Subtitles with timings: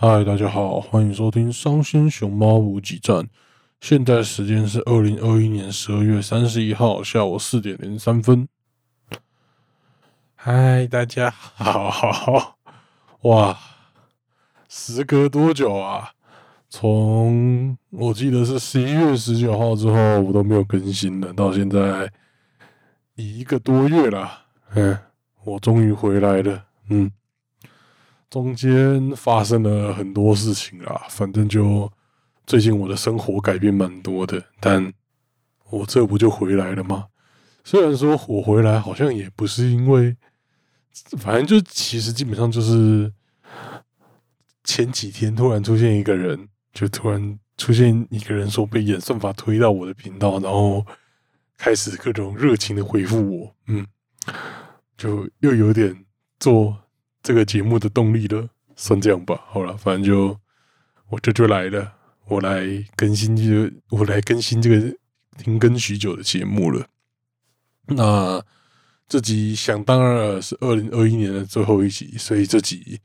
[0.00, 3.16] 嗨，大家好，欢迎收听《伤心熊猫补给站》。
[3.80, 8.46] 现在时间是二零二一年十二月三十一号下午四点零三分。
[10.36, 12.56] 嗨，大家好！
[13.22, 13.58] 哇，
[14.68, 16.12] 时隔多久啊？
[16.70, 22.08] 从我记得是十一月十九号之后，我都没有更新了，到现在
[23.16, 24.30] 一个多月了。
[24.76, 24.96] 嗯，
[25.42, 26.66] 我终于回来了。
[26.88, 27.10] 嗯。
[28.30, 31.90] 中间发生了很多事情啦，反正就
[32.46, 34.92] 最近我的生活改变蛮多的，但
[35.70, 37.06] 我这不就回来了吗？
[37.64, 40.16] 虽然说我回来好像也不是因为，
[41.18, 43.10] 反正就其实基本上就是
[44.64, 50.84] 前几天突然出现一个人，就突然出现一个人说被演算法推到我的频道，然后
[51.56, 53.86] 开始各种热情的回复我，嗯，
[54.98, 56.04] 就又有点
[56.38, 56.76] 做。
[57.28, 59.38] 这个节目的动力了，算这样吧。
[59.48, 60.34] 好了，反正就
[61.10, 61.92] 我这就来了，
[62.24, 64.96] 我来更新这个，我来更新这个
[65.36, 66.86] 停更许久的节目了。
[67.88, 68.42] 那
[69.06, 72.98] 这集想当然是二零二一年的最后一集，所以这集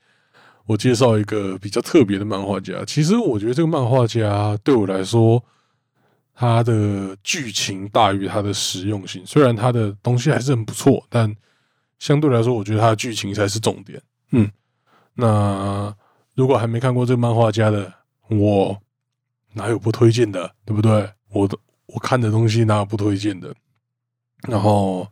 [0.67, 2.81] 我介绍一个比较特别的漫画家。
[2.87, 5.43] 其实我觉得这个漫画家对我来说，
[6.33, 9.21] 他的剧情大于他的实用性。
[9.25, 11.35] 虽然他的东西还是很不错，但
[11.99, 14.01] 相对来说，我觉得他的剧情才是重点。
[14.35, 14.51] 嗯，
[15.13, 15.95] 那
[16.33, 17.93] 如果还没看过这个漫画家的，
[18.29, 18.81] 我
[19.53, 21.07] 哪有不推荐的，对不对？
[21.29, 23.53] 我的我看的东西哪有不推荐的？
[24.47, 25.07] 然后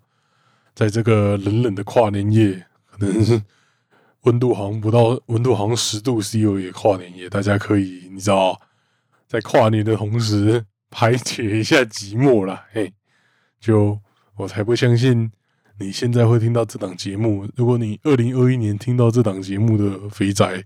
[0.73, 3.39] 在这个冷冷的跨年夜，可能是
[4.22, 8.59] 温度好像不到温度好像十度 C 有也跨年夜，大家可以你知道，
[9.27, 12.66] 在跨年的同时排解一下寂寞啦。
[12.72, 12.92] 嘿，
[13.59, 13.99] 就
[14.38, 15.31] 我才不相信。
[15.81, 17.49] 你现在会听到这档节目。
[17.55, 20.63] 如果你二零二一年听到这档节目的肥宅，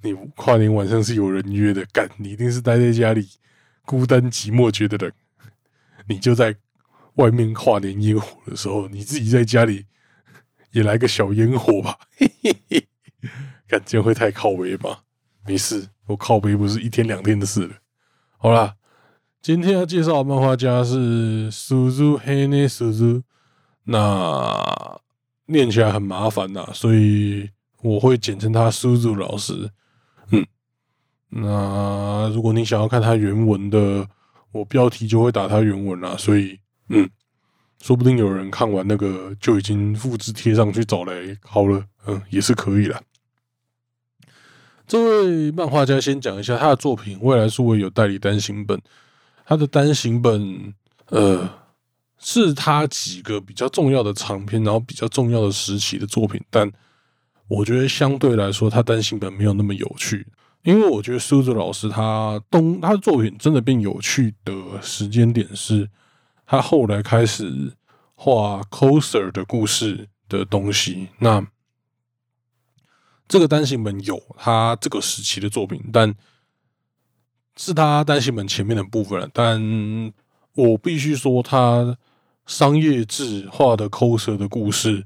[0.00, 3.28] 你跨年晚上是有人约的，干你一定是待在家里
[3.84, 5.12] 孤单寂寞觉得冷。
[6.06, 6.54] 你就在
[7.14, 9.86] 外面跨年烟火的时候，你自己在家里
[10.70, 11.98] 也来个小烟火吧。
[13.66, 14.98] 感觉会太靠背吗？
[15.46, 17.74] 没事，我靠背不是一天两天的事了。
[18.38, 18.76] 好啦，
[19.42, 23.22] 今天要介绍的漫画家是 Suzu Hane Suzu。
[23.86, 24.98] 那
[25.46, 27.50] 念起来很麻烦呐，所以
[27.82, 29.70] 我会简称他苏祖老师。
[30.30, 30.46] 嗯，
[31.28, 34.08] 那如果你想要看他原文的，
[34.52, 36.16] 我标题就会打他原文啦。
[36.16, 36.58] 所以，
[36.88, 37.06] 嗯，
[37.82, 41.12] 说不定有人看完那个就已经复制贴上去找来
[41.42, 43.02] 好了，嗯，也是可以的。
[44.86, 48.80] 这位漫画家先讲一下他的作品，未来数位有代理单行本，
[49.44, 50.72] 他的单行本，
[51.10, 51.62] 呃。
[52.26, 56.72] 是他几个比较重要的长篇，然后比较重要的时期的作品，但
[57.48, 60.26] 我觉得相对来说，他单行本没有那么有趣，
[60.62, 65.90] 因为我觉得苏子老师他东他的作品真的变有趣的时间点是，
[66.46, 67.74] 他后来开始
[68.14, 71.08] 画 Closer 的故事的东西。
[71.18, 71.46] 那
[73.28, 76.14] 这个单行本有他这个时期的作品，但
[77.58, 79.60] 是他单行本前面的部分，但
[80.54, 81.98] 我必须说他。
[82.46, 85.04] 商业制画的抠色的故事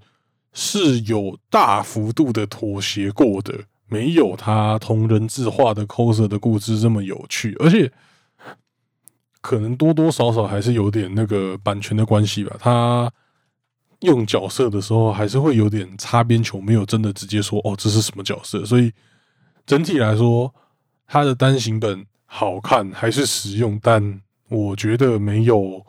[0.52, 3.54] 是有大幅度的妥协过的，
[3.86, 7.92] 没有他同人字画的抠色的故事这么有趣，而且
[9.40, 12.56] 可能多多少少还是有点那个版权的关系吧。
[12.58, 13.08] 他
[14.00, 18.92] 用角色的时候还是会有点擦边球，没有真的直接说哦这是什么角色，所以
[19.64, 20.52] 整体来说，
[21.06, 25.86] 他的单行本好看还是实用，但我觉得没有。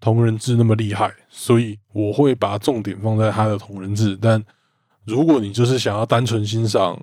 [0.00, 4.16] 同人志那么厉害，所以我会把重点放在他的同人志。
[4.20, 4.42] 但
[5.04, 7.00] 如果你就是想要单纯欣赏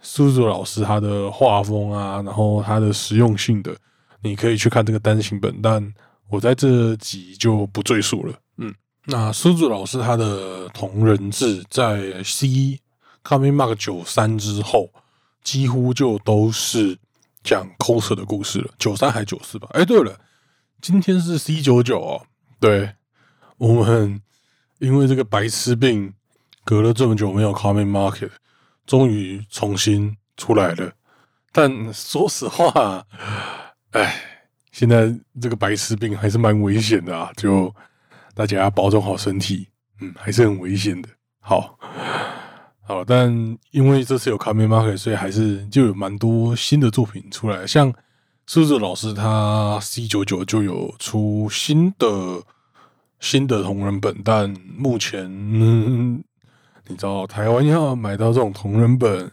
[0.00, 3.76] 苏祖老师他的画风啊，然后他的实用性的，
[4.22, 5.60] 你可以去看这个单行本。
[5.60, 5.94] 但
[6.28, 8.34] 我在这集就不赘述了。
[8.56, 12.80] 嗯，那苏祖老师他的同人志在 C
[13.22, 14.88] Coming Mark 九三之后，
[15.44, 16.96] 几乎就都是
[17.44, 18.70] 讲 coser 的故事了。
[18.78, 19.68] 九三还是九四吧？
[19.72, 20.18] 哎，对了。
[20.82, 22.26] 今天是 C 九九哦，
[22.58, 22.94] 对
[23.58, 24.20] 我们
[24.78, 26.14] 因为这个白痴病，
[26.64, 28.30] 隔了这么久没有 Coming Market，
[28.86, 30.92] 终于重新出来了。
[31.52, 33.04] 但说实话，
[33.90, 34.22] 哎，
[34.72, 37.30] 现在这个白痴病还是蛮危险的啊！
[37.36, 37.74] 就
[38.34, 39.68] 大家要保重好身体，
[40.00, 41.08] 嗯，还是很危险的。
[41.40, 41.78] 好，
[42.82, 43.30] 好，但
[43.72, 47.92] 因为这次有 Coming Market，所以还是就有蛮多新的作品出来，像。
[48.52, 52.42] 狮子老师他 C 九九就有出新的
[53.20, 55.30] 新的同人本，但目前
[56.88, 59.30] 你知道台湾要买到这种同人本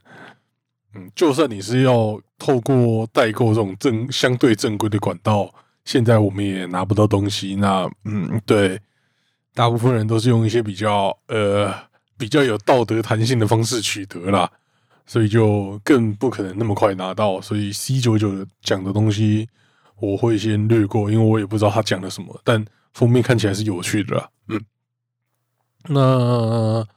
[0.94, 5.52] 嗯，就算你是要透过代购这种正相对正规的管道，
[5.84, 7.56] 现在我们也拿不到东西。
[7.56, 8.80] 那嗯，对，
[9.56, 11.74] 大部分人都是用一些比较呃
[12.20, 14.52] 比较有道德弹性的方式取得啦，
[15.08, 17.42] 所以就更不可能那么快拿到。
[17.42, 19.50] 所以 C 九九讲的东西
[19.96, 22.64] 我会先略过，因为我也不知道他讲了什么，但
[22.94, 24.30] 封面看起来是有趣的啦。
[24.50, 24.62] 嗯，
[25.88, 26.88] 那。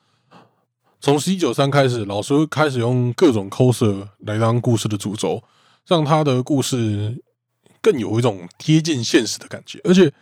[1.03, 5.43] 从 C 九三开始，老师开始用各种 coser 来当故事的主轴，
[5.87, 7.25] 让他的故事
[7.81, 9.81] 更有一种贴近现实的感觉。
[9.85, 10.13] 而且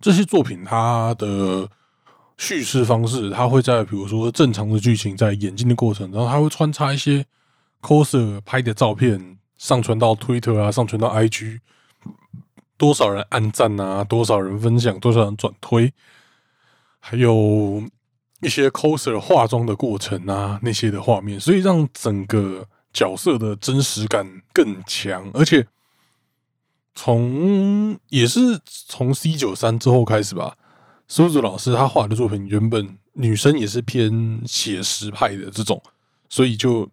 [0.00, 1.68] 这些作品，它的
[2.38, 7.26] 叙事方式，它会在比如说正常的剧情在演进的过程，然后它会穿插一些
[7.82, 11.58] coser 拍的照片，上传到 Twitter 啊，上传到 IG，
[12.78, 15.92] 多少人按赞啊，多少人分享，多少人转推，
[16.98, 17.82] 还有。
[18.40, 25.28] 一些 coser 化妆的过程啊，那些的画面，所以让整个角色的真实感更强。
[25.34, 25.66] 而且
[26.94, 30.56] 从也是从 C 九三之后开始吧，
[31.08, 35.82] 苏子老师他画的作品原本女生也是偏写实派的这种，
[36.28, 36.88] 所以就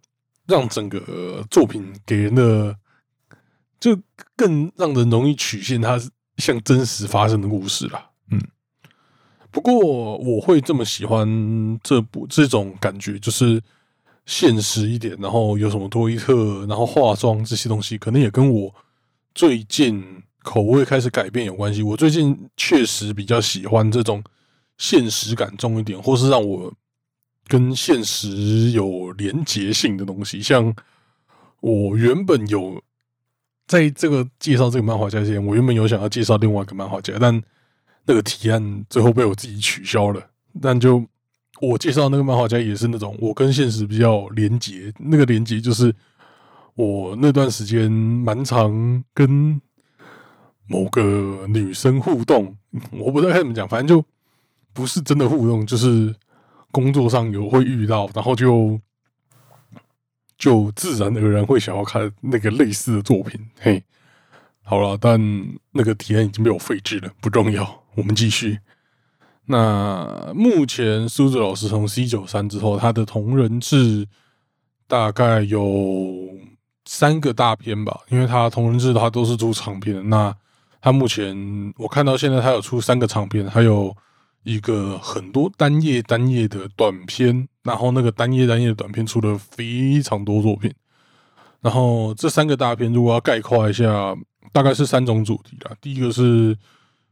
[0.48, 2.76] 让整个作品给人的
[3.80, 4.00] 就
[4.36, 6.02] 更让人容易曲线，它
[6.38, 8.10] 像真实发生的故事啦。
[8.32, 8.42] 嗯。
[9.52, 13.62] 不过我会这么喜欢这部这种感觉，就是
[14.26, 18.74] 现实一点，然后有什么多伊特，然后化妆这些东西，可能也跟我
[19.34, 21.82] 最近口味开始改变有关系。
[21.82, 24.24] 我最近确实比较喜欢这种
[24.78, 26.72] 现实感重一点，或是让我
[27.48, 30.40] 跟现实有连结性的东西。
[30.42, 30.72] 像
[31.62, 32.80] 我原本有
[33.66, 37.44] 在这个介绍这个漫画家之前，我原本有想要介绍另外一个漫画家，但。
[38.08, 40.22] 那个提案最后被我自己取消了，
[40.62, 41.04] 但就
[41.60, 45.92] 我介绍那个漫画家也是那种我跟现实比较连结，那个连结就是
[46.76, 49.60] 我那段时间蛮长跟
[50.68, 52.56] 某个女生互动，
[52.92, 54.06] 我不知道该怎么讲，反正就
[54.74, 56.16] 不是真的互动，就是
[56.72, 58.80] 工作上有会遇到，然后就
[60.38, 63.84] 就自然而然会想要看那个类似的作品，嘿。
[64.68, 65.20] 好了，但
[65.74, 67.84] 那个体验已经被我废置了，不重要。
[67.94, 68.58] 我们继续。
[69.46, 74.08] 那目前苏子老师从 C 九三之后，他的同人志
[74.88, 75.62] 大概有
[76.86, 80.10] 三个大片吧，因为他同人志他都是出长篇。
[80.10, 80.36] 那
[80.86, 83.98] 他目前我看到现在他有出三个长片，还有
[84.44, 90.72] 一个很多单页单页的短片，然后那个单页单页的短片出了非常多作品。
[91.62, 94.16] 然后这三个大片如果要概括一下。
[94.54, 95.76] 大概是三种主题啦。
[95.82, 96.56] 第一个是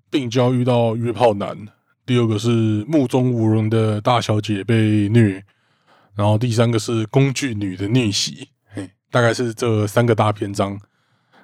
[0.10, 1.68] 病娇遇到约炮男，
[2.06, 5.44] 第二个是目中无人的大小姐被虐，
[6.16, 8.48] 然后第三个是工具女的逆袭。
[8.68, 10.80] 嘿，大概是这三个大篇章。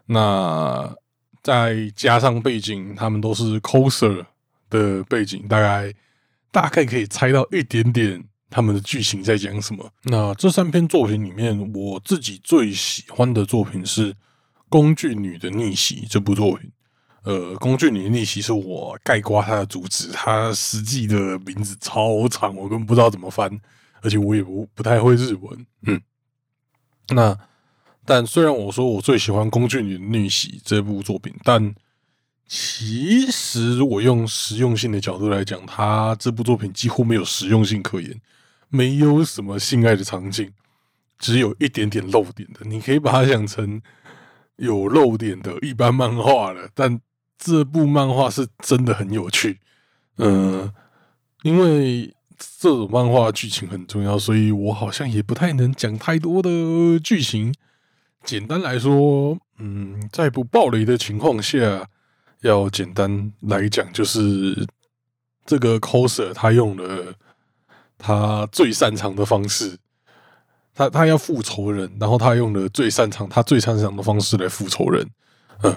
[0.05, 0.95] 那
[1.41, 4.25] 再加上背景，他们都是 coser
[4.69, 5.93] 的背景，大概
[6.51, 9.91] 大概可以猜到一点点他们的剧情在讲什么。
[10.03, 14.15] 那这三篇作品里面，我自己最喜欢的作品是。
[14.71, 16.71] 工具女的逆袭这部作品，
[17.23, 23.49] 呃，工具女的逆袭是我盖刮它的主旨，它实际的名字超长，我根本不知道怎么翻，
[24.03, 25.65] 而且我也不不太会日文。
[25.87, 25.99] 嗯，
[27.07, 27.35] 那
[28.09, 31.75] 但虽然我说我最喜欢工具女的逆袭这部作品，但
[32.47, 38.19] 其实如果用实用性的角度来讲，它这部作品几乎没有实用性可言，
[38.69, 40.51] 没有什么性爱的场景，
[41.19, 43.81] 只有一点点漏点的，你可以把它想成。
[44.61, 46.99] 有漏点的一般漫画了，但
[47.37, 49.57] 这部漫画是真的很有趣。
[50.17, 50.69] 嗯，
[51.43, 57.53] 因为这种漫画剧情很重要，所以我好像也不太能讲太多的剧情。
[58.23, 61.87] 简单来说，嗯，在不暴雷的情况下，
[62.41, 64.67] 要简单来讲，就是
[65.45, 67.13] 这个 coser 他用了
[67.97, 69.77] 他最擅长的方式。
[70.75, 75.05] 他他要复仇人，然后他用了最擅长他最擅长的方式来复仇人，
[75.61, 75.75] 嗯，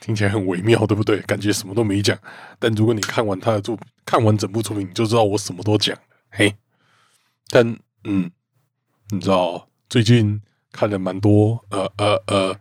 [0.00, 1.20] 听起来很微妙，对不对？
[1.20, 2.18] 感觉什么都没讲，
[2.58, 5.96] 但如果你看完他的作，看完整部作品，你就知道我什么都讲
[6.30, 6.52] 嘿，
[7.48, 8.28] 但嗯，
[9.10, 12.56] 你知道最近看了蛮多呃呃呃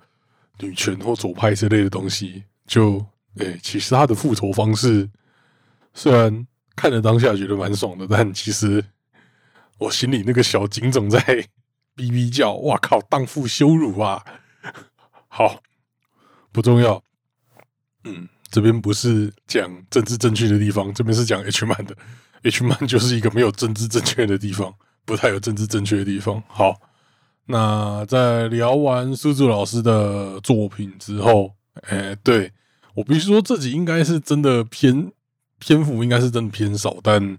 [0.60, 3.06] 女权或左派之类的东西，就
[3.38, 5.10] 诶，其实他的复仇方式
[5.94, 6.46] 虽然
[6.76, 8.84] 看了当下觉得蛮爽的，但其实。
[9.80, 11.20] 我心里那个小警总在
[11.96, 13.00] 哔哔叫，哇靠！
[13.00, 14.26] 荡妇羞辱啊！
[15.30, 15.62] 好，
[16.52, 17.04] 不重要。
[18.04, 21.96] 嗯，这边不是讲政治正确的地方，这边是讲 H 漫的。
[22.42, 24.74] H 漫就是一个没有政治正确的地方，
[25.06, 26.42] 不太有政治正确的地方。
[26.48, 26.74] 好，
[27.48, 32.52] 那在聊完苏子老师的作品之后，哎，对
[32.94, 35.12] 我必须说自己应该是真的偏
[35.60, 37.38] 篇幅应该是真的偏少，但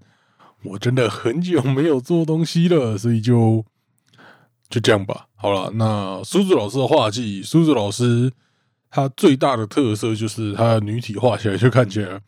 [0.64, 3.64] 我真的很久没有做东西了，所以就
[4.68, 5.26] 就这样吧。
[5.36, 8.32] 好了，那苏子老师的画技，苏子老师
[8.90, 12.20] 他最大的特色就是他的女体画起来就看起来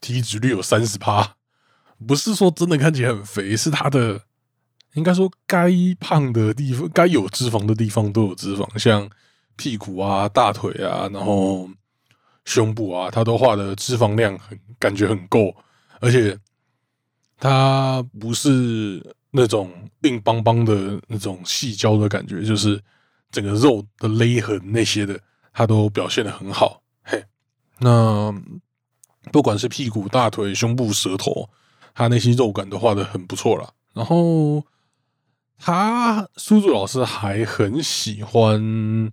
[0.00, 1.36] 体脂率有三十趴，
[2.06, 4.22] 不是说真的看起来很肥，是他的
[4.96, 9.08] 应该说该胖的地方、该有脂肪的地方都有脂肪，像
[9.54, 11.70] 屁股啊、大腿啊，然后
[12.44, 15.54] 胸部啊，他都画的脂肪量很感觉很够，
[16.00, 16.38] 而且
[17.38, 19.14] 他不是。
[19.32, 22.82] 那种硬邦邦的那种细胶的感觉，就是
[23.30, 25.20] 整个肉的勒痕那些的，
[25.52, 26.80] 他都表现的很好。
[27.02, 27.22] 嘿，
[27.78, 28.34] 那
[29.30, 31.50] 不管是屁股、大腿、胸部、舌头，
[31.94, 33.74] 他那些肉感都画的很不错了。
[33.92, 34.64] 然后
[35.58, 39.12] 他苏祖老师还很喜欢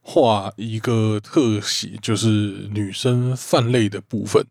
[0.00, 4.46] 画一个特写，就是女生泛泪的部分。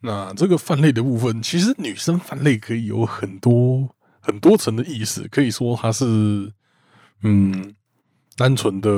[0.00, 3.94] 那这个泛泪的部分，其实女生泛泪可以有很多。
[4.24, 6.52] 很多层的意思，可以说它是，
[7.24, 7.74] 嗯，
[8.36, 8.88] 单纯的，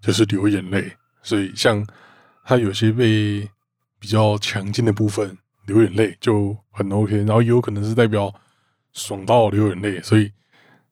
[0.00, 0.90] 就是流眼泪。
[1.22, 1.86] 所以，像
[2.46, 3.46] 他有些被
[3.98, 5.36] 比较强劲的部分
[5.66, 8.34] 流眼泪就很 OK，然后也有可能是代表
[8.94, 10.32] 爽到流眼泪，所以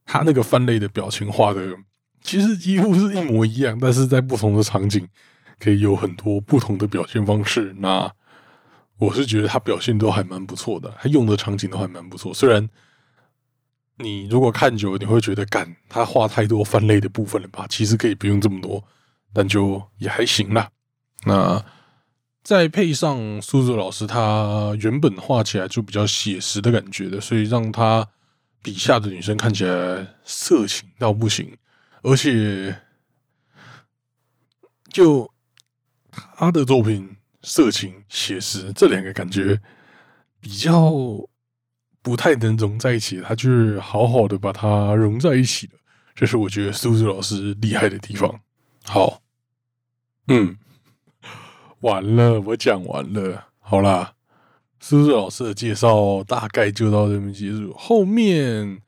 [0.05, 1.75] 他那个泛泪的表情画的
[2.21, 5.09] 其实几乎是一模一样，但是在不同的场景
[5.59, 7.75] 可以有很多不同的表现方式。
[7.79, 8.13] 那
[8.99, 12.33] 我是觉得他表现都还蛮不错的，他用的场景都还蛮不错。
[12.33, 12.69] 虽然
[13.97, 17.67] 你如果看久了，你会觉得，干他画太多泛泪的部分了吧？
[17.69, 18.83] 其实可以不用这么多，
[19.33, 20.69] 但就也还行啦。
[21.25, 21.65] 那
[22.43, 28.09] 再配上苏子老师，他原本画起来就比较写实的感觉的，所以让他
[28.63, 31.57] 笔下的女生看起来色情到不行，
[32.03, 32.81] 而且
[34.91, 35.31] 就
[36.37, 37.17] 他的作品。
[37.45, 39.61] 色情、写实这两个感觉
[40.41, 40.93] 比较
[42.01, 45.73] 不太能融在一起，他就是好好的把它融在一起了。
[46.15, 48.41] 这是我觉得苏子老师厉害的地方。
[48.85, 49.21] 好，
[50.29, 50.57] 嗯，
[51.83, 53.49] 完了，我讲完了。
[53.61, 54.15] 好啦，
[54.81, 57.73] 苏子老师的介绍大概就到这边结束。
[57.77, 58.81] 后面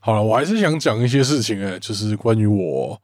[0.00, 3.00] 好了，我还是想讲一些事情哎，就是关于我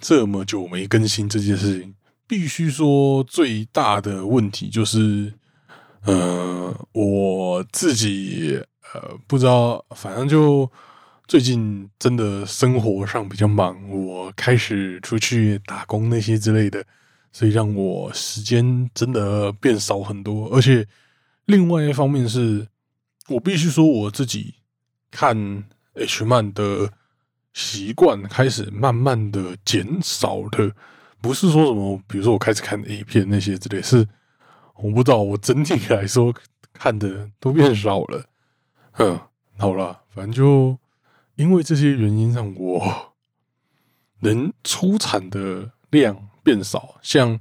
[0.00, 1.94] 这么久没更新这件事情。
[2.26, 5.34] 必须说，最大的问题就是，
[6.04, 8.60] 呃，我自己
[8.92, 10.68] 呃不知道，反正就
[11.28, 16.84] 最近真的生活上比较忙，我开始出去打工那些之类的，
[17.34, 20.48] 所以让我时间真的变少很多。
[20.50, 20.86] 而且，
[21.46, 22.68] 另外一方面是，
[23.26, 24.54] 我必须说我自己
[25.10, 25.64] 看
[25.94, 26.92] H 漫的
[27.52, 30.76] 习惯开始慢慢的减少了。
[31.20, 34.06] 不是说什么，比如说我开始看 A 片那些之类，是
[34.76, 35.20] 我不知道。
[35.20, 36.32] 我整体来说
[36.72, 38.24] 看的都变少了。
[38.98, 39.18] 嗯，
[39.58, 40.78] 好了，反正就
[41.34, 43.14] 因为这些原因，让我
[44.20, 46.94] 能出产的量变少。
[47.02, 47.36] 像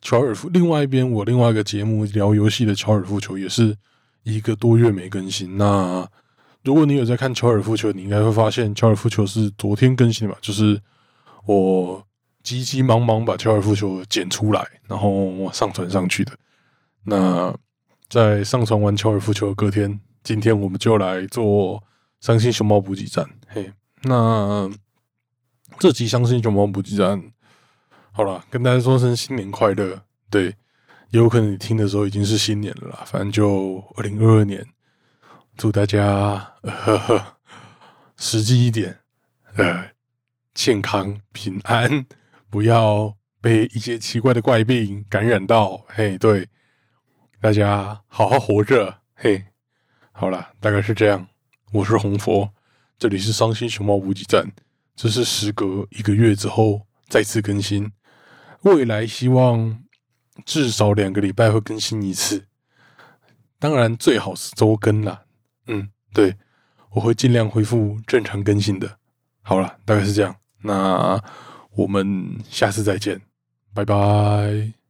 [0.00, 3.76] 乔尔夫，另外一边我另外一个节目聊游戏的乔尔夫球，也是
[4.22, 5.58] 一个多月没更新。
[5.58, 6.08] 那
[6.62, 10.38] 如果你有在看乔尔夫球，你应该会发现乔尔夫球是昨天更新的嘛？
[10.40, 10.80] 就是
[11.44, 12.06] 我。
[12.44, 16.32] 急急忙忙把乔尔夫球剪出来，然后上传上去的。
[17.04, 17.56] 那
[18.10, 21.82] 在上传完乔尔夫球的隔天，今天我们就来做
[22.20, 23.26] 伤心熊猫补给站。
[23.48, 24.70] 嘿，那
[25.78, 27.32] 这集伤心熊猫补给站，
[28.16, 30.00] 好了，跟大家说声新年快乐。
[30.30, 30.54] 对，
[31.10, 33.02] 有可能你听的时候已经是新年了啦。
[33.04, 34.64] 反正就二零二二年，
[35.56, 37.38] 祝大家呵呵
[38.16, 39.00] 实际一点，
[39.56, 39.90] 呃，
[40.54, 42.06] 健康平安。
[42.48, 46.48] 不要被一些奇怪的怪病感染到，嘿，对，
[47.40, 49.46] 大家好好活着，嘿，
[50.12, 51.26] 好了，大概是这样。
[51.72, 52.48] 我是红佛，
[52.96, 54.52] 这里是伤心熊猫补给站，
[54.94, 57.90] 这是时隔一个月之后再次更新，
[58.64, 59.82] 未来希望
[60.44, 62.46] 至少两个礼拜会更新一次，
[63.58, 65.22] 当然最好是周更啦。
[65.68, 66.36] 嗯，对，
[66.90, 68.98] 我会尽量恢复正常更新的。
[69.40, 71.22] 好了，大概是这样，那。
[71.76, 73.20] 我们下次再见，
[73.74, 74.83] 拜拜。